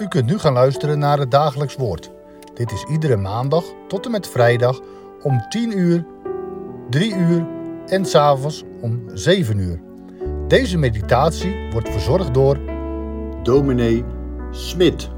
U 0.00 0.08
kunt 0.08 0.26
nu 0.26 0.38
gaan 0.38 0.52
luisteren 0.52 0.98
naar 0.98 1.18
het 1.18 1.30
dagelijks 1.30 1.76
woord. 1.76 2.10
Dit 2.54 2.72
is 2.72 2.84
iedere 2.90 3.16
maandag 3.16 3.64
tot 3.88 4.04
en 4.04 4.10
met 4.10 4.28
vrijdag 4.28 4.80
om 5.22 5.48
10 5.48 5.78
uur, 5.78 6.06
3 6.90 7.14
uur 7.14 7.46
en 7.86 8.04
s'avonds 8.04 8.62
om 8.80 9.02
7 9.14 9.58
uur. 9.58 9.80
Deze 10.48 10.78
meditatie 10.78 11.70
wordt 11.70 11.88
verzorgd 11.88 12.34
door 12.34 12.58
dominee 13.42 14.04
Smit. 14.50 15.10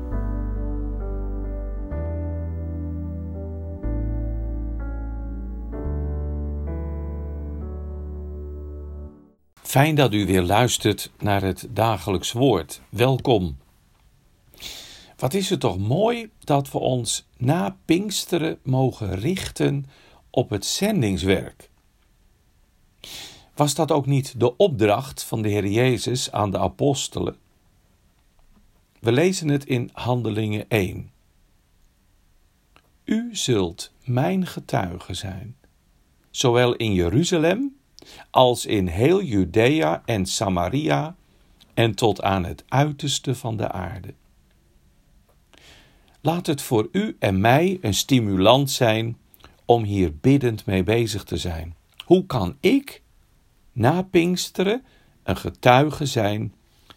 Fijn 9.63 9.95
dat 9.95 10.13
u 10.13 10.27
weer 10.27 10.43
luistert 10.43 11.11
naar 11.19 11.43
het 11.43 11.67
dagelijks 11.71 12.33
woord. 12.33 12.81
Welkom. 12.89 13.62
Wat 15.23 15.35
is 15.35 15.51
het 15.51 15.61
toch 15.61 15.79
mooi 15.79 16.31
dat 16.39 16.71
we 16.71 16.79
ons 16.79 17.27
na 17.37 17.77
Pinksteren 17.85 18.59
mogen 18.63 19.15
richten 19.15 19.87
op 20.31 20.51
het 20.51 20.65
zendingswerk. 20.65 21.71
Was 23.55 23.75
dat 23.75 23.91
ook 23.91 24.07
niet 24.07 24.41
de 24.41 24.57
opdracht 24.57 25.25
van 25.25 25.43
de 25.43 25.49
Heer 25.49 25.67
Jezus 25.67 26.33
aan 26.33 26.51
de 26.51 26.59
apostelen? 26.59 27.37
We 28.99 29.13
lezen 29.13 29.49
het 29.49 29.65
in 29.65 29.91
Handelingen 29.93 30.69
1. 30.69 31.11
U 33.05 33.37
zult 33.37 33.93
mijn 34.05 34.47
getuige 34.47 35.15
zijn, 35.15 35.57
zowel 36.31 36.75
in 36.75 36.93
Jeruzalem 36.93 37.77
als 38.31 38.67
in 38.67 38.87
heel 38.87 39.23
Judea 39.23 40.03
en 40.05 40.27
Samaria 40.27 41.17
en 41.75 41.95
tot 41.95 42.23
aan 42.23 42.45
het 42.45 42.65
uiterste 42.69 43.35
van 43.35 43.57
de 43.57 43.71
aarde. 43.71 44.15
Laat 46.25 46.47
het 46.47 46.63
voor 46.63 46.89
u 46.93 47.17
en 47.19 47.41
mij 47.41 47.79
een 47.81 47.95
stimulans 47.95 48.75
zijn 48.75 49.17
om 49.65 49.85
hier 49.85 50.17
biddend 50.17 50.67
mee 50.67 50.83
bezig 50.83 51.25
te 51.25 51.37
zijn. 51.37 51.75
Hoe 52.05 52.27
kan 52.27 52.57
ik 52.61 53.03
na 53.73 54.03
Pinksteren 54.03 54.85
een 55.23 55.37
getuige 55.37 56.07
zijn 56.07 56.55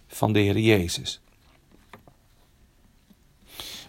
van 0.08 0.34
de 0.34 0.40
Heer 0.40 0.60
Jezus? 0.60 1.22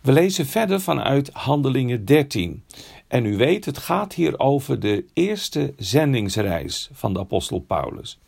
We 0.03 0.13
lezen 0.13 0.47
verder 0.47 0.81
vanuit 0.81 1.31
Handelingen 1.33 2.05
13. 2.05 2.65
En 3.07 3.25
u 3.25 3.37
weet, 3.37 3.65
het 3.65 3.79
gaat 3.79 4.15
hier 4.15 4.39
over 4.39 4.81
de 4.81 5.05
eerste 5.13 5.75
zendingsreis 5.77 6.91
van 6.93 7.13
de 7.13 7.19
apostel 7.19 7.59
Paulus. 7.59 8.19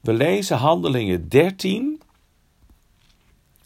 We 0.00 0.12
lezen 0.12 0.56
Handelingen 0.56 1.28
13, 1.28 2.00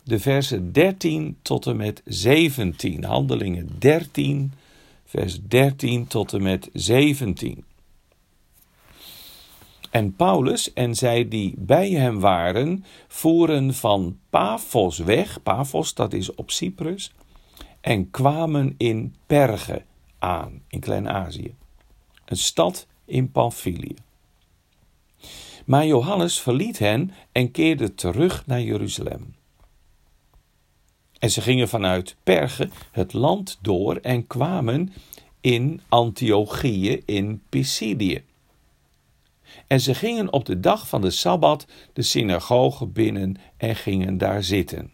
de 0.05 0.19
versen 0.19 0.73
13 0.73 1.37
tot 1.43 1.67
en 1.67 1.77
met 1.77 2.03
17. 2.05 3.05
Handelingen 3.05 3.69
13, 3.79 4.53
vers 5.05 5.43
13 5.43 6.07
tot 6.07 6.33
en 6.33 6.43
met 6.43 6.69
17. 6.73 7.65
En 9.91 10.17
Paulus 10.17 10.73
en 10.73 10.95
zij 10.95 11.29
die 11.29 11.55
bij 11.59 11.91
hem 11.91 12.21
waren, 12.21 12.85
voeren 13.09 13.75
van 13.75 14.19
Paphos 14.31 14.99
weg, 14.99 15.43
Paphos 15.43 15.95
dat 15.95 16.13
is 16.13 16.35
op 16.35 16.51
Cyprus, 16.51 17.13
en 17.81 18.11
kwamen 18.11 18.75
in 18.77 19.15
Perge 19.27 19.83
aan, 20.19 20.63
in 20.69 20.81
Klein-Azië, 20.81 21.55
een 22.25 22.37
stad 22.37 22.87
in 23.05 23.31
Pamphylië. 23.31 23.95
Maar 25.65 25.87
Johannes 25.87 26.41
verliet 26.41 26.79
hen 26.79 27.11
en 27.33 27.51
keerde 27.51 27.95
terug 27.95 28.47
naar 28.47 28.63
Jeruzalem. 28.63 29.35
En 31.23 31.31
ze 31.31 31.41
gingen 31.41 31.69
vanuit 31.69 32.17
Perge 32.23 32.69
het 32.93 33.13
land 33.13 33.59
door 33.61 33.97
en 33.97 34.27
kwamen 34.27 34.93
in 35.41 35.81
Antiochië 35.89 37.03
in 37.07 37.43
Pisidië. 37.49 38.25
En 39.67 39.81
ze 39.81 39.95
gingen 39.95 40.33
op 40.33 40.45
de 40.45 40.61
dag 40.61 40.89
van 40.89 41.01
de 41.01 41.11
Sabbat 41.11 41.67
de 41.93 42.03
synagoge 42.03 42.87
binnen 42.87 43.37
en 43.57 43.77
gingen 43.77 44.19
daar 44.19 44.43
zitten. 44.43 44.93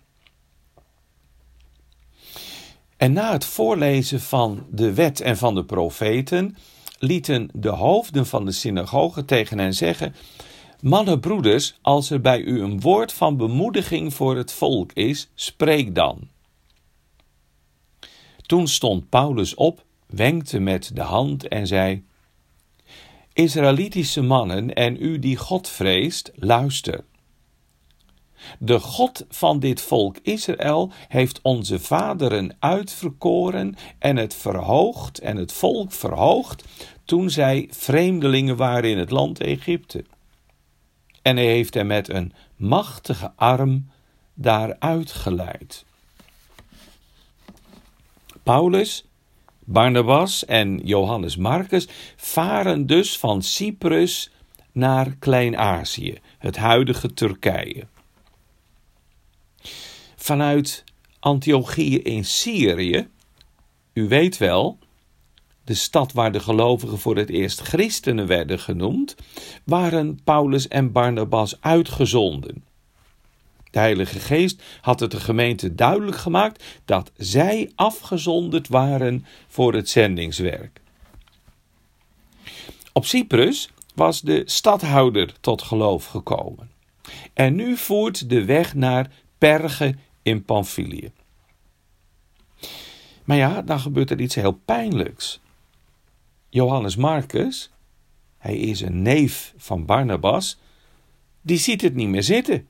En 2.97 3.13
na 3.13 3.33
het 3.33 3.45
voorlezen 3.45 4.21
van 4.21 4.67
de 4.71 4.95
wet 4.95 5.21
en 5.21 5.37
van 5.37 5.55
de 5.55 5.65
profeten 5.65 6.57
lieten 6.99 7.49
de 7.53 7.69
hoofden 7.69 8.27
van 8.27 8.45
de 8.45 8.53
synagoge 8.53 9.25
tegen 9.25 9.59
hen 9.59 9.75
zeggen: 9.75 10.15
Mannen, 10.83 11.21
broeders, 11.21 11.79
als 11.83 12.11
er 12.11 12.21
bij 12.21 12.41
u 12.41 12.63
een 12.63 12.81
woord 12.81 13.13
van 13.13 13.37
bemoediging 13.37 14.15
voor 14.15 14.37
het 14.37 14.53
volk 14.53 14.93
is, 14.93 15.31
spreek 15.35 15.95
dan. 15.95 16.29
Toen 18.47 18.69
stond 18.69 19.09
Paulus 19.09 19.55
op, 19.55 19.85
wenkte 20.07 20.59
met 20.59 20.91
de 20.95 21.01
hand 21.01 21.49
en 21.49 21.67
zei: 21.67 22.05
Israëlitische 23.33 24.23
mannen 24.23 24.75
en 24.75 24.97
u 25.03 25.19
die 25.19 25.37
God 25.37 25.69
vreest, 25.69 26.33
luister. 26.35 27.05
De 28.59 28.81
God 28.81 29.27
van 29.29 29.61
dit 29.61 29.81
volk 29.81 30.17
Israël 30.23 30.93
heeft 31.09 31.41
onze 31.43 31.79
vaderen 31.79 32.57
uitverkoren 32.59 33.75
en 33.99 34.17
het 34.17 34.35
verhoogd 34.35 35.19
en 35.19 35.37
het 35.37 35.53
volk 35.53 35.93
verhoogd 35.93 36.65
toen 37.05 37.31
zij 37.31 37.69
vreemdelingen 37.71 38.57
waren 38.57 38.91
in 38.91 38.99
het 38.99 39.11
land 39.11 39.41
Egypte. 39.41 40.05
En 41.23 41.37
hij 41.37 41.47
heeft 41.47 41.75
hen 41.75 41.87
met 41.87 42.09
een 42.09 42.33
machtige 42.57 43.33
arm 43.37 43.91
daaruit 44.35 45.13
geleid. 45.13 45.85
Paulus, 48.43 49.05
Barnabas 49.65 50.45
en 50.45 50.81
Johannes 50.85 51.37
Marcus 51.37 51.89
varen 52.17 52.87
dus 52.87 53.19
van 53.19 53.43
Cyprus 53.43 54.31
naar 54.73 55.17
Klein-Azië, 55.19 56.19
het 56.39 56.57
huidige 56.57 57.15
Turkije. 57.15 57.87
Vanuit 60.17 60.85
Antiochië 61.21 61.99
in 61.99 62.25
Syrië, 62.25 63.09
u 63.93 64.09
weet 64.09 64.39
wel, 64.39 64.79
de 65.69 65.75
stad 65.75 66.13
waar 66.13 66.33
de 66.33 66.41
gelovigen 66.41 66.99
voor 66.99 67.17
het 67.17 67.29
eerst 67.31 67.61
christenen 67.61 68.27
werden 68.27 68.59
genoemd, 68.59 69.15
waren 69.65 70.21
Paulus 70.25 70.69
en 70.69 70.93
Barnabas 70.93 71.61
uitgezonden. 71.61 72.65
De 73.71 73.79
Heilige 73.79 74.19
Geest 74.19 74.63
had 74.81 75.01
het 75.01 75.11
de 75.11 75.21
gemeente 75.21 75.75
duidelijk 75.75 76.17
gemaakt 76.17 76.65
dat 76.85 77.11
zij 77.17 77.73
afgezonderd 77.75 78.69
waren 78.69 79.27
voor 79.49 79.75
het 79.75 79.89
zendingswerk. 79.89 80.81
Op 82.93 83.05
Cyprus 83.05 83.71
was 83.95 84.21
de 84.21 84.43
stadhouder 84.45 85.35
tot 85.41 85.63
geloof 85.63 86.07
gekomen. 86.07 86.71
En 87.33 87.55
nu 87.55 87.77
voert 87.77 88.31
de 88.31 88.45
weg 88.45 88.75
naar 88.75 89.11
Perge 89.39 89.95
in 90.23 90.45
Pamphylië. 90.45 91.11
Maar 93.25 93.37
ja, 93.37 93.63
dan 93.63 93.81
gebeurt 93.81 94.11
er 94.11 94.21
iets 94.21 94.35
heel 94.35 94.61
pijnlijks. 94.65 95.41
Johannes 96.49 96.97
Marcus, 96.97 97.71
hij 98.39 98.57
is 98.57 98.81
een 98.81 99.03
neef 99.03 99.55
van 99.57 99.85
Barnabas, 99.85 100.59
die 101.41 101.59
ziet 101.59 101.81
het 101.81 101.95
niet 101.95 102.09
meer 102.09 102.23
zitten. 102.23 102.67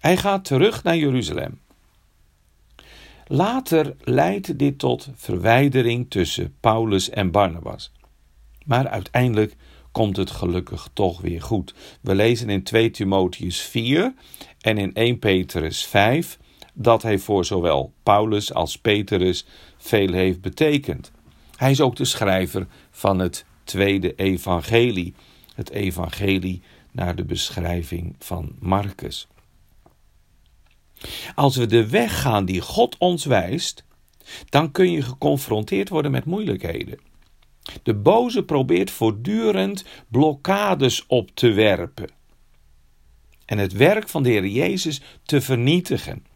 Hij 0.00 0.16
gaat 0.16 0.44
terug 0.44 0.82
naar 0.82 0.96
Jeruzalem. 0.96 1.60
Later 3.26 3.96
leidt 4.04 4.58
dit 4.58 4.78
tot 4.78 5.08
verwijdering 5.14 6.10
tussen 6.10 6.54
Paulus 6.60 7.10
en 7.10 7.30
Barnabas. 7.30 7.92
Maar 8.64 8.88
uiteindelijk 8.88 9.56
komt 9.92 10.16
het 10.16 10.30
gelukkig 10.30 10.88
toch 10.92 11.20
weer 11.20 11.42
goed. 11.42 11.74
We 12.00 12.14
lezen 12.14 12.50
in 12.50 12.62
2 12.62 12.90
Timotheus 12.90 13.60
4 13.60 14.14
en 14.60 14.78
in 14.78 14.94
1 14.94 15.18
Petrus 15.18 15.84
5 15.84 16.38
dat 16.74 17.02
hij 17.02 17.18
voor 17.18 17.44
zowel 17.44 17.92
Paulus 18.02 18.54
als 18.54 18.78
Petrus 18.78 19.46
veel 19.76 20.12
heeft 20.12 20.40
betekend. 20.40 21.12
Hij 21.62 21.70
is 21.70 21.80
ook 21.80 21.96
de 21.96 22.04
schrijver 22.04 22.66
van 22.90 23.18
het 23.18 23.44
tweede 23.64 24.14
evangelie, 24.14 25.14
het 25.54 25.70
evangelie 25.70 26.62
naar 26.90 27.16
de 27.16 27.24
beschrijving 27.24 28.16
van 28.18 28.56
Marcus. 28.58 29.26
Als 31.34 31.56
we 31.56 31.66
de 31.66 31.88
weg 31.88 32.20
gaan 32.20 32.44
die 32.44 32.60
God 32.60 32.96
ons 32.98 33.24
wijst, 33.24 33.84
dan 34.48 34.70
kun 34.70 34.90
je 34.90 35.02
geconfronteerd 35.02 35.88
worden 35.88 36.10
met 36.10 36.24
moeilijkheden. 36.24 36.98
De 37.82 37.94
boze 37.94 38.42
probeert 38.42 38.90
voortdurend 38.90 39.84
blokkades 40.08 41.06
op 41.06 41.30
te 41.34 41.52
werpen 41.52 42.10
en 43.44 43.58
het 43.58 43.72
werk 43.72 44.08
van 44.08 44.22
de 44.22 44.28
Heer 44.28 44.46
Jezus 44.46 45.00
te 45.22 45.40
vernietigen. 45.40 46.26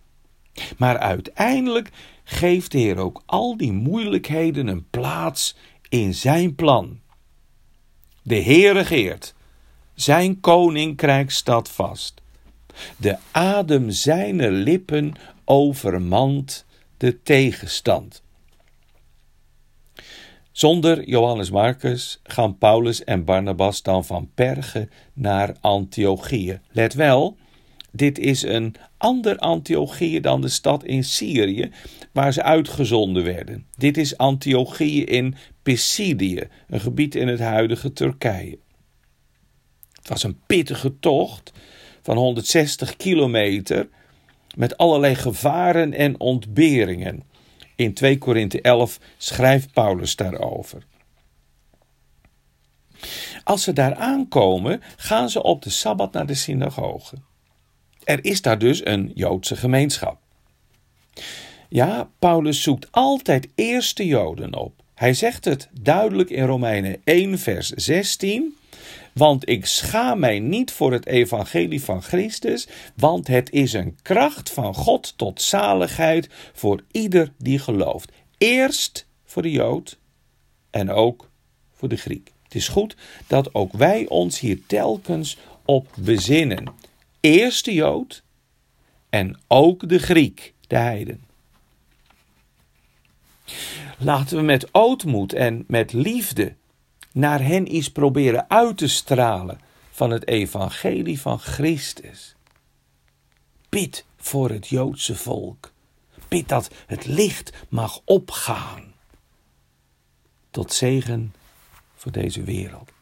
Maar 0.76 0.98
uiteindelijk 0.98 1.90
geeft 2.28 2.72
de 2.72 2.78
Heer 2.78 2.96
ook 2.96 3.22
al 3.26 3.56
die 3.56 3.72
moeilijkheden 3.72 4.66
een 4.66 4.90
plaats 4.90 5.56
in 5.88 6.14
zijn 6.14 6.54
plan. 6.54 7.00
De 8.22 8.34
Heer 8.34 8.72
regeert, 8.72 9.34
zijn 9.94 10.40
koninkrijk 10.40 11.30
staat 11.30 11.70
vast. 11.70 12.20
De 12.96 13.16
adem 13.30 13.90
zijner 13.90 14.50
lippen 14.50 15.12
overmand 15.44 16.64
de 16.96 17.22
tegenstand. 17.22 18.22
Zonder 20.52 21.08
Johannes 21.08 21.50
Marcus 21.50 22.20
gaan 22.22 22.58
Paulus 22.58 23.04
en 23.04 23.24
Barnabas 23.24 23.82
dan 23.82 24.04
van 24.04 24.30
Perge 24.34 24.88
naar 25.12 25.56
Antiochië. 25.60 26.60
Let 26.70 26.94
wel, 26.94 27.36
dit 27.96 28.18
is 28.18 28.42
een 28.42 28.74
ander 28.96 29.38
Antiochië 29.38 30.20
dan 30.20 30.40
de 30.40 30.48
stad 30.48 30.84
in 30.84 31.04
Syrië 31.04 31.70
waar 32.12 32.32
ze 32.32 32.42
uitgezonden 32.42 33.24
werden. 33.24 33.66
Dit 33.76 33.96
is 33.96 34.16
Antiochië 34.16 35.04
in 35.04 35.34
Pisidië, 35.62 36.48
een 36.68 36.80
gebied 36.80 37.14
in 37.14 37.28
het 37.28 37.40
huidige 37.40 37.92
Turkije. 37.92 38.58
Het 39.92 40.08
was 40.08 40.22
een 40.22 40.40
pittige 40.46 40.98
tocht 40.98 41.52
van 42.02 42.16
160 42.16 42.96
kilometer 42.96 43.88
met 44.56 44.76
allerlei 44.76 45.14
gevaren 45.14 45.92
en 45.92 46.20
ontberingen. 46.20 47.22
In 47.76 47.94
2 47.94 48.18
Korinthe 48.18 48.60
11 48.60 49.00
schrijft 49.16 49.72
Paulus 49.72 50.16
daarover. 50.16 50.82
Als 53.44 53.62
ze 53.62 53.72
daar 53.72 53.94
aankomen, 53.94 54.82
gaan 54.96 55.30
ze 55.30 55.42
op 55.42 55.62
de 55.62 55.70
sabbat 55.70 56.12
naar 56.12 56.26
de 56.26 56.34
synagoge. 56.34 57.16
Er 58.06 58.24
is 58.24 58.42
daar 58.42 58.58
dus 58.58 58.86
een 58.86 59.12
Joodse 59.14 59.56
gemeenschap. 59.56 60.18
Ja, 61.68 62.10
Paulus 62.18 62.62
zoekt 62.62 62.88
altijd 62.90 63.48
eerst 63.54 63.96
de 63.96 64.06
Joden 64.06 64.54
op. 64.54 64.82
Hij 64.94 65.14
zegt 65.14 65.44
het 65.44 65.68
duidelijk 65.80 66.30
in 66.30 66.44
Romeinen 66.44 67.00
1, 67.04 67.38
vers 67.38 67.68
16. 67.68 68.56
Want 69.14 69.48
ik 69.48 69.66
schaam 69.66 70.18
mij 70.18 70.38
niet 70.38 70.70
voor 70.70 70.92
het 70.92 71.06
evangelie 71.06 71.82
van 71.82 72.02
Christus, 72.02 72.68
want 72.96 73.26
het 73.26 73.50
is 73.50 73.72
een 73.72 73.98
kracht 74.02 74.50
van 74.50 74.74
God 74.74 75.18
tot 75.18 75.42
zaligheid 75.42 76.28
voor 76.52 76.82
ieder 76.90 77.32
die 77.38 77.58
gelooft. 77.58 78.12
Eerst 78.38 79.06
voor 79.24 79.42
de 79.42 79.50
Jood 79.50 79.98
en 80.70 80.90
ook 80.90 81.30
voor 81.72 81.88
de 81.88 81.96
Griek. 81.96 82.32
Het 82.42 82.54
is 82.54 82.68
goed 82.68 82.96
dat 83.26 83.54
ook 83.54 83.72
wij 83.72 84.06
ons 84.08 84.40
hier 84.40 84.60
telkens 84.66 85.38
op 85.64 85.88
bezinnen. 85.98 86.85
Eerst 87.26 87.64
de 87.64 87.74
Jood 87.74 88.22
en 89.08 89.40
ook 89.46 89.88
de 89.88 89.98
Griek, 89.98 90.54
de 90.60 90.76
heiden. 90.76 91.24
Laten 93.98 94.36
we 94.36 94.42
met 94.42 94.74
ootmoed 94.74 95.32
en 95.32 95.64
met 95.66 95.92
liefde 95.92 96.54
naar 97.12 97.42
hen 97.42 97.74
iets 97.74 97.90
proberen 97.90 98.50
uit 98.50 98.76
te 98.78 98.88
stralen 98.88 99.60
van 99.90 100.10
het 100.10 100.26
evangelie 100.28 101.20
van 101.20 101.38
Christus. 101.38 102.36
Bid 103.68 104.04
voor 104.16 104.50
het 104.50 104.68
Joodse 104.68 105.16
volk. 105.16 105.72
Bid 106.28 106.48
dat 106.48 106.70
het 106.86 107.06
licht 107.06 107.52
mag 107.68 108.00
opgaan. 108.04 108.94
Tot 110.50 110.72
zegen 110.72 111.34
voor 111.94 112.12
deze 112.12 112.42
wereld. 112.42 112.95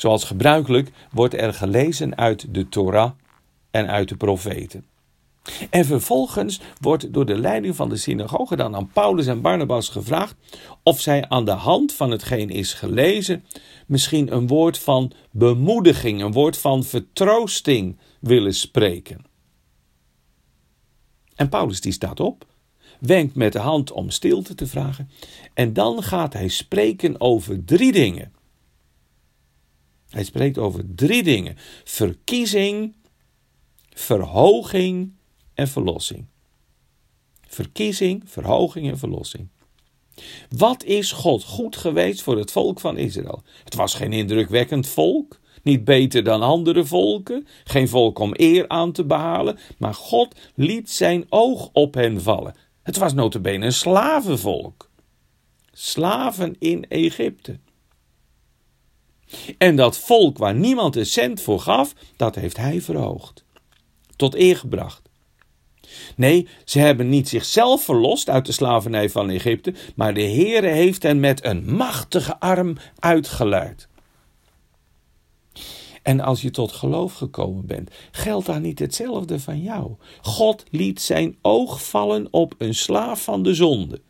Zoals 0.00 0.24
gebruikelijk 0.24 0.90
wordt 1.10 1.34
er 1.34 1.54
gelezen 1.54 2.16
uit 2.16 2.54
de 2.54 2.68
Torah 2.68 3.10
en 3.70 3.88
uit 3.88 4.08
de 4.08 4.16
profeten. 4.16 4.84
En 5.70 5.84
vervolgens 5.84 6.60
wordt 6.80 7.12
door 7.12 7.26
de 7.26 7.38
leiding 7.38 7.76
van 7.76 7.88
de 7.88 7.96
synagoge 7.96 8.56
dan 8.56 8.74
aan 8.74 8.90
Paulus 8.92 9.26
en 9.26 9.40
Barnabas 9.40 9.88
gevraagd 9.88 10.34
of 10.82 11.00
zij 11.00 11.28
aan 11.28 11.44
de 11.44 11.50
hand 11.50 11.92
van 11.92 12.10
hetgeen 12.10 12.50
is 12.50 12.72
gelezen 12.72 13.44
misschien 13.86 14.34
een 14.34 14.46
woord 14.46 14.78
van 14.78 15.12
bemoediging, 15.30 16.22
een 16.22 16.32
woord 16.32 16.58
van 16.58 16.84
vertroosting 16.84 17.98
willen 18.20 18.54
spreken. 18.54 19.24
En 21.34 21.48
Paulus 21.48 21.80
die 21.80 21.92
staat 21.92 22.20
op, 22.20 22.46
wenkt 23.00 23.34
met 23.34 23.52
de 23.52 23.58
hand 23.58 23.92
om 23.92 24.10
stilte 24.10 24.54
te 24.54 24.66
vragen 24.66 25.10
en 25.54 25.72
dan 25.72 26.02
gaat 26.02 26.32
hij 26.32 26.48
spreken 26.48 27.20
over 27.20 27.64
drie 27.64 27.92
dingen. 27.92 28.38
Hij 30.10 30.24
spreekt 30.24 30.58
over 30.58 30.84
drie 30.94 31.22
dingen: 31.22 31.56
verkiezing, 31.84 32.94
verhoging 33.88 35.12
en 35.54 35.68
verlossing. 35.68 36.26
Verkiezing, 37.46 38.22
verhoging 38.26 38.90
en 38.90 38.98
verlossing. 38.98 39.48
Wat 40.56 40.84
is 40.84 41.12
God 41.12 41.44
goed 41.44 41.76
geweest 41.76 42.22
voor 42.22 42.38
het 42.38 42.52
volk 42.52 42.80
van 42.80 42.96
Israël? 42.96 43.42
Het 43.64 43.74
was 43.74 43.94
geen 43.94 44.12
indrukwekkend 44.12 44.86
volk, 44.86 45.40
niet 45.62 45.84
beter 45.84 46.24
dan 46.24 46.42
andere 46.42 46.84
volken, 46.84 47.46
geen 47.64 47.88
volk 47.88 48.18
om 48.18 48.32
eer 48.32 48.68
aan 48.68 48.92
te 48.92 49.04
behalen, 49.04 49.58
maar 49.78 49.94
God 49.94 50.34
liet 50.54 50.90
zijn 50.90 51.24
oog 51.28 51.68
op 51.72 51.94
hen 51.94 52.22
vallen. 52.22 52.54
Het 52.82 52.96
was 52.96 53.14
notabene 53.14 53.64
een 53.64 53.72
slavenvolk. 53.72 54.90
Slaven 55.72 56.56
in 56.58 56.88
Egypte. 56.88 57.58
En 59.58 59.76
dat 59.76 59.98
volk 59.98 60.38
waar 60.38 60.54
niemand 60.54 60.96
een 60.96 61.06
cent 61.06 61.40
voor 61.40 61.60
gaf, 61.60 61.94
dat 62.16 62.34
heeft 62.34 62.56
hij 62.56 62.80
verhoogd. 62.80 63.44
Tot 64.16 64.34
eer 64.34 64.56
gebracht. 64.56 65.02
Nee, 66.16 66.48
ze 66.64 66.78
hebben 66.78 67.08
niet 67.08 67.28
zichzelf 67.28 67.84
verlost 67.84 68.28
uit 68.28 68.46
de 68.46 68.52
slavernij 68.52 69.10
van 69.10 69.30
Egypte, 69.30 69.74
maar 69.94 70.14
de 70.14 70.22
Heere 70.22 70.68
heeft 70.68 71.02
hen 71.02 71.20
met 71.20 71.44
een 71.44 71.74
machtige 71.74 72.40
arm 72.40 72.76
uitgeleid. 72.98 73.88
En 76.02 76.20
als 76.20 76.42
je 76.42 76.50
tot 76.50 76.72
geloof 76.72 77.14
gekomen 77.14 77.66
bent, 77.66 77.90
geldt 78.10 78.46
daar 78.46 78.60
niet 78.60 78.78
hetzelfde 78.78 79.40
van 79.40 79.62
jou. 79.62 79.94
God 80.20 80.64
liet 80.70 81.00
zijn 81.00 81.36
oog 81.42 81.88
vallen 81.88 82.28
op 82.30 82.54
een 82.58 82.74
slaaf 82.74 83.24
van 83.24 83.42
de 83.42 83.54
zonde. 83.54 84.00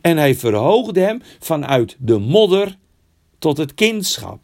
En 0.00 0.16
hij 0.16 0.34
verhoogde 0.34 1.00
hem 1.00 1.22
vanuit 1.38 1.96
de 1.98 2.18
modder 2.18 2.78
tot 3.42 3.56
het 3.56 3.74
kindschap. 3.74 4.40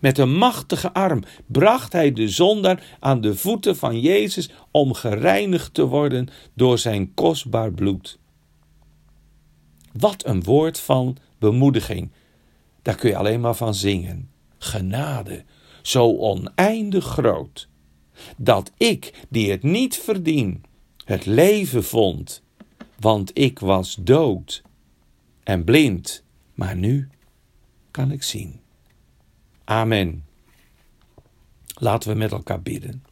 Met 0.00 0.18
een 0.18 0.34
machtige 0.36 0.92
arm 0.92 1.22
bracht 1.46 1.92
hij 1.92 2.12
de 2.12 2.28
zondaar 2.28 2.96
aan 3.00 3.20
de 3.20 3.36
voeten 3.36 3.76
van 3.76 4.00
Jezus 4.00 4.50
om 4.70 4.92
gereinigd 4.92 5.74
te 5.74 5.86
worden 5.86 6.28
door 6.54 6.78
zijn 6.78 7.14
kostbaar 7.14 7.72
bloed. 7.72 8.18
Wat 9.92 10.26
een 10.26 10.42
woord 10.42 10.80
van 10.80 11.16
bemoediging. 11.38 12.10
Daar 12.82 12.94
kun 12.94 13.10
je 13.10 13.16
alleen 13.16 13.40
maar 13.40 13.56
van 13.56 13.74
zingen. 13.74 14.30
Genade, 14.58 15.44
zo 15.82 16.16
oneindig 16.16 17.04
groot, 17.04 17.68
dat 18.36 18.72
ik, 18.76 19.26
die 19.28 19.50
het 19.50 19.62
niet 19.62 19.96
verdien, 19.96 20.64
het 21.04 21.26
leven 21.26 21.84
vond, 21.84 22.42
want 22.98 23.30
ik 23.38 23.58
was 23.58 23.96
dood 24.00 24.62
en 25.42 25.64
blind, 25.64 26.24
maar 26.54 26.76
nu 26.76 27.08
kan 27.90 28.12
ik 28.12 28.22
zien. 28.22 28.60
Amen. 29.64 30.24
Laten 31.74 32.10
we 32.10 32.16
met 32.16 32.32
elkaar 32.32 32.62
bidden. 32.62 33.04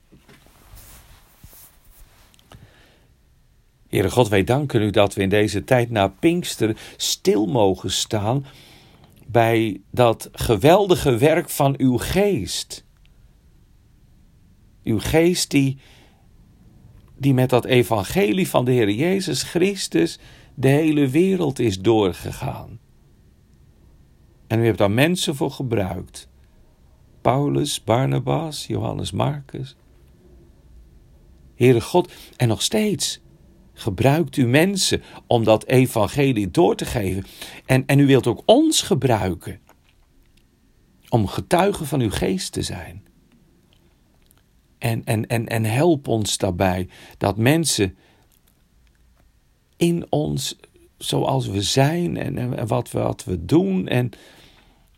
Heere 3.88 4.10
God, 4.10 4.28
wij 4.28 4.44
danken 4.44 4.82
u 4.82 4.90
dat 4.90 5.14
we 5.14 5.22
in 5.22 5.28
deze 5.28 5.64
tijd 5.64 5.90
na 5.90 6.08
Pinkster 6.08 6.76
stil 6.96 7.46
mogen 7.46 7.90
staan 7.90 8.46
bij 9.26 9.80
dat 9.90 10.28
geweldige 10.32 11.16
werk 11.16 11.48
van 11.48 11.74
uw 11.78 11.98
geest. 11.98 12.84
Uw 14.84 14.98
geest 14.98 15.50
die, 15.50 15.78
die 17.16 17.34
met 17.34 17.50
dat 17.50 17.64
evangelie 17.64 18.48
van 18.48 18.64
de 18.64 18.72
Heer 18.72 18.90
Jezus 18.90 19.42
Christus 19.42 20.18
de 20.54 20.68
hele 20.68 21.08
wereld 21.08 21.58
is 21.58 21.80
doorgegaan. 21.80 22.78
En 24.48 24.60
u 24.60 24.64
hebt 24.64 24.78
daar 24.78 24.90
mensen 24.90 25.34
voor 25.34 25.50
gebruikt. 25.50 26.28
Paulus, 27.20 27.84
Barnabas, 27.84 28.66
Johannes 28.66 29.12
Marcus. 29.12 29.76
Heere 31.54 31.80
God, 31.80 32.12
en 32.36 32.48
nog 32.48 32.62
steeds 32.62 33.20
gebruikt 33.72 34.36
u 34.36 34.46
mensen 34.46 35.02
om 35.26 35.44
dat 35.44 35.66
evangelie 35.66 36.50
door 36.50 36.74
te 36.74 36.84
geven. 36.84 37.24
En, 37.66 37.86
en 37.86 37.98
u 37.98 38.06
wilt 38.06 38.26
ook 38.26 38.42
ons 38.44 38.82
gebruiken 38.82 39.60
om 41.08 41.26
getuigen 41.26 41.86
van 41.86 42.00
uw 42.00 42.10
geest 42.10 42.52
te 42.52 42.62
zijn. 42.62 43.06
En, 44.78 45.04
en, 45.04 45.26
en, 45.26 45.46
en 45.46 45.64
help 45.64 46.08
ons 46.08 46.36
daarbij 46.36 46.88
dat 47.18 47.36
mensen 47.36 47.96
in 49.76 50.06
ons, 50.08 50.56
zoals 50.98 51.46
we 51.46 51.62
zijn 51.62 52.16
en, 52.16 52.58
en 52.58 52.66
wat, 52.66 52.90
we, 52.90 52.98
wat 52.98 53.24
we 53.24 53.44
doen 53.44 53.88
en 53.88 54.10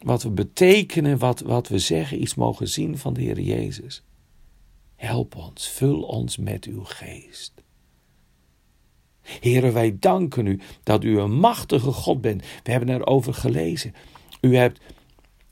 wat 0.02 0.22
we 0.22 0.30
betekenen, 0.30 1.18
wat, 1.18 1.40
wat 1.40 1.68
we 1.68 1.78
zeggen, 1.78 2.22
iets 2.22 2.34
mogen 2.34 2.68
zien 2.68 2.98
van 2.98 3.14
de 3.14 3.20
Heer 3.20 3.40
Jezus. 3.40 4.02
Help 4.96 5.36
ons, 5.36 5.68
vul 5.68 6.02
ons 6.02 6.36
met 6.36 6.64
uw 6.64 6.84
geest. 6.84 7.54
Heren, 9.22 9.72
wij 9.72 9.96
danken 9.98 10.46
u 10.46 10.60
dat 10.82 11.04
u 11.04 11.18
een 11.18 11.32
machtige 11.32 11.92
God 11.92 12.20
bent. 12.20 12.42
We 12.62 12.70
hebben 12.70 12.88
erover 12.88 13.34
gelezen. 13.34 13.94
U 14.40 14.56
hebt 14.56 14.80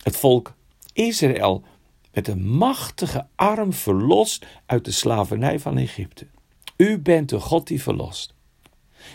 het 0.02 0.17
volk 0.17 0.55
Israël 0.93 1.64
met 2.12 2.28
een 2.28 2.49
machtige 2.49 3.26
arm 3.35 3.73
verlost 3.73 4.47
uit 4.67 4.85
de 4.85 4.90
slavernij 4.90 5.61
van 5.61 5.78
Egypte. 5.78 6.26
U 6.76 6.99
bent 6.99 7.28
de 7.28 7.40
God 7.40 7.67
die 7.67 7.83
verlost. 7.83 8.35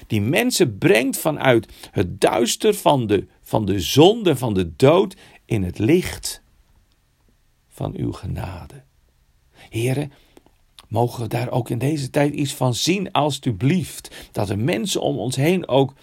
Die 0.07 0.21
mensen 0.21 0.77
brengt 0.77 1.17
vanuit 1.17 1.67
het 1.91 2.21
duister 2.21 2.73
van 2.73 3.07
de, 3.07 3.27
van 3.43 3.65
de 3.65 3.79
zonde, 3.79 4.35
van 4.35 4.53
de 4.53 4.75
dood, 4.75 5.15
in 5.45 5.63
het 5.63 5.79
licht 5.79 6.41
van 7.69 7.95
uw 7.95 8.11
genade. 8.11 8.83
Heren, 9.69 10.11
mogen 10.87 11.21
we 11.21 11.27
daar 11.27 11.51
ook 11.51 11.69
in 11.69 11.77
deze 11.77 12.09
tijd 12.09 12.33
iets 12.33 12.53
van 12.53 12.73
zien, 12.73 13.11
alstublieft. 13.11 14.29
Dat 14.31 14.47
de 14.47 14.57
mensen 14.57 15.01
om 15.01 15.17
ons 15.17 15.35
heen 15.35 15.67
ook 15.67 15.93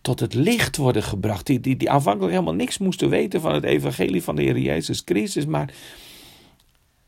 tot 0.00 0.20
het 0.20 0.34
licht 0.34 0.76
worden 0.76 1.02
gebracht. 1.02 1.46
Die, 1.46 1.60
die, 1.60 1.76
die 1.76 1.90
aanvankelijk 1.90 2.32
helemaal 2.32 2.54
niks 2.54 2.78
moesten 2.78 3.08
weten 3.08 3.40
van 3.40 3.54
het 3.54 3.64
evangelie 3.64 4.22
van 4.22 4.36
de 4.36 4.42
Heer 4.42 4.58
Jezus 4.58 5.02
Christus. 5.04 5.46
Maar 5.46 5.74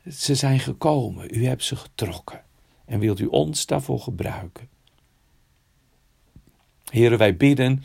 ze 0.09 0.35
zijn 0.35 0.61
gekomen. 0.61 1.37
U 1.37 1.47
hebt 1.47 1.65
ze 1.65 1.77
getrokken. 1.77 2.43
En 2.85 2.99
wilt 2.99 3.21
u 3.21 3.27
ons 3.27 3.67
daarvoor 3.67 4.01
gebruiken. 4.01 4.69
Heren, 6.85 7.19
wij 7.19 7.37
bidden, 7.37 7.83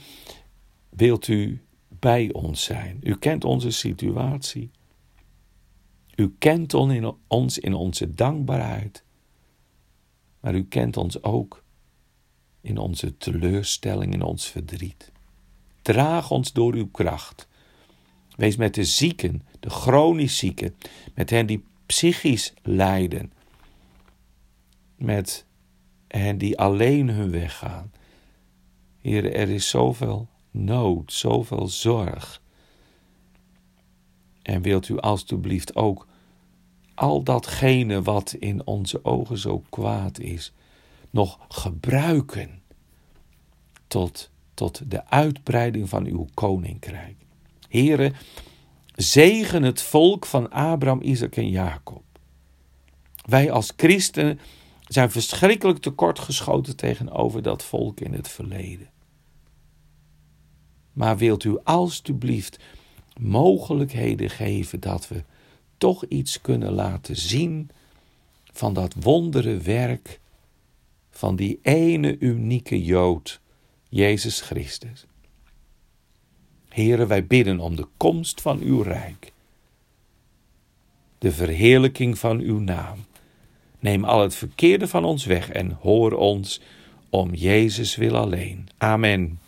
wilt 0.96 1.28
u 1.28 1.62
bij 1.88 2.34
ons 2.34 2.64
zijn. 2.64 3.00
U 3.04 3.16
kent 3.18 3.44
onze 3.44 3.72
situatie. 3.72 4.72
U 6.16 6.36
kent 6.38 6.74
ons 7.28 7.60
in 7.60 7.74
onze 7.74 8.14
dankbaarheid. 8.14 9.04
Maar 10.40 10.56
u 10.56 10.66
kent 10.66 10.98
ons 10.98 11.24
ook 11.24 11.64
in 12.62 12.78
onze 12.78 13.18
teleurstelling, 13.18 14.14
in 14.14 14.22
ons 14.22 14.48
verdriet. 14.48 15.12
Draag 15.82 16.32
ons 16.32 16.54
door 16.54 16.74
uw 16.74 16.88
kracht. 16.88 17.48
Wees 18.36 18.56
met 18.56 18.74
de 18.74 18.84
zieken, 18.84 19.42
de 19.60 19.70
chronisch 19.70 20.38
zieken, 20.38 20.76
met 21.14 21.30
hen 21.30 21.46
die 21.46 21.64
psychisch 21.86 22.54
lijden, 22.62 23.34
met 24.96 25.46
hen 26.08 26.38
die 26.38 26.60
alleen 26.60 27.10
hun 27.10 27.32
weg 27.32 27.58
gaan. 27.58 27.92
Heer, 29.02 29.34
er 29.34 29.50
is 29.50 29.70
zoveel 29.70 30.28
nood, 30.56 31.14
zoveel 31.14 31.68
zorg. 31.68 32.42
En 34.42 34.62
wilt 34.62 34.90
u 34.90 34.98
alstublieft 35.00 35.76
ook 35.76 36.08
al 36.96 37.24
datgene 37.24 38.02
wat 38.02 38.36
in 38.40 38.66
onze 38.66 39.06
ogen 39.06 39.38
zo 39.38 39.64
kwaad 39.70 40.20
is, 40.20 40.54
nog 41.10 41.40
gebruiken 41.48 42.62
tot, 43.88 44.30
tot 44.54 44.92
de 44.92 45.10
uitbreiding 45.10 45.90
van 45.90 46.06
uw 46.06 46.28
koninkrijk. 46.34 47.16
Here, 47.70 48.14
zegen 48.96 49.64
het 49.64 49.82
volk 49.82 50.26
van 50.26 50.50
Abraham, 50.52 51.02
Isaac 51.02 51.36
en 51.36 51.50
Jacob. 51.50 52.04
Wij 53.26 53.52
als 53.52 53.74
christenen 53.78 54.40
zijn 54.88 55.12
verschrikkelijk 55.12 55.80
tekortgeschoten 55.80 56.76
tegenover 56.76 57.42
dat 57.42 57.64
volk 57.64 58.00
in 58.00 58.14
het 58.14 58.28
verleden. 58.28 58.90
Maar 60.96 61.18
wilt 61.18 61.44
u 61.44 61.58
alstublieft 61.64 62.60
mogelijkheden 63.20 64.30
geven 64.30 64.80
dat 64.80 65.08
we 65.08 65.24
toch 65.78 66.06
iets 66.06 66.42
kunnen 66.42 66.72
laten 66.72 67.16
zien 67.16 67.70
van 68.54 68.74
dat 68.74 68.94
wondere 69.00 69.58
werk 69.58 70.20
van 71.10 71.36
die 71.36 71.60
ene 71.62 72.18
unieke 72.20 72.84
Jood, 72.84 73.40
Jezus 73.90 74.42
Christus. 74.42 75.06
Heren, 76.70 77.08
wij 77.08 77.26
bidden 77.26 77.60
om 77.60 77.76
de 77.76 77.88
komst 77.98 78.42
van 78.42 78.60
uw 78.60 78.82
rijk, 78.82 79.32
de 81.18 81.32
verheerlijking 81.32 82.18
van 82.18 82.40
uw 82.40 82.60
naam. 82.60 83.06
Neem 83.80 84.04
al 84.04 84.22
het 84.22 84.36
verkeerde 84.36 84.88
van 84.88 85.06
ons 85.06 85.26
weg 85.26 85.50
en 85.50 85.72
hoor 85.72 86.12
ons 86.12 86.62
om 87.10 87.34
Jezus 87.34 87.96
wil 87.96 88.18
alleen. 88.18 88.68
Amen. 88.78 89.40